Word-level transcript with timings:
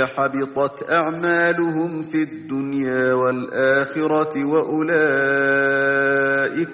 حبطت 0.00 0.90
أعمالهم 0.90 2.02
في 2.02 2.22
الدنيا 2.22 3.12
والآخرة 3.12 4.44
وأولئك 4.44 4.92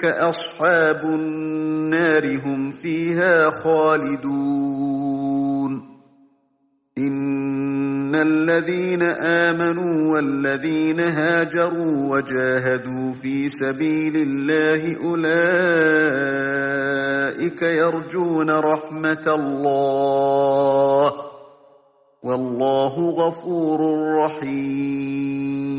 أصحاب 0.04 1.00
النار 1.04 2.40
هم 2.44 2.70
فيها 2.70 3.50
خالدون. 3.50 5.08
إن 6.98 8.14
الذين 8.14 9.02
آمنوا 9.02 10.14
والذين 10.14 11.00
هاجروا 11.00 12.16
وجاهدوا 12.16 13.12
في 13.12 13.48
سبيل 13.48 14.12
الله 14.16 14.96
أولئك 15.04 15.28
يرجون 17.62 18.50
رحمة 18.50 19.24
الله. 19.26 21.27
والله 22.22 23.10
غفور 23.10 23.80
رحيم. 24.16 25.77